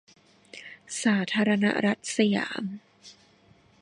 [1.03, 2.63] สาธารณรัฐสยาม